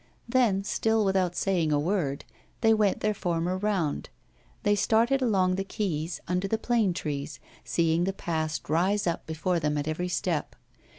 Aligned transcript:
Then, 0.27 0.63
still 0.63 1.05
without 1.05 1.35
saying 1.35 1.71
a 1.71 1.79
word, 1.79 2.25
they 2.61 2.73
went 2.73 3.01
their 3.01 3.13
former 3.13 3.55
round; 3.55 4.09
they 4.63 4.73
started 4.73 5.21
along 5.21 5.53
the 5.57 5.63
quays, 5.63 6.19
under 6.27 6.47
the 6.47 6.57
plane 6.57 6.91
trees, 6.95 7.39
seeing 7.63 8.05
the 8.05 8.11
past 8.11 8.67
rise 8.67 9.05
up 9.05 9.27
before 9.27 9.59
them 9.59 9.77
at 9.77 9.87
every 9.87 10.09
step. 10.09 10.55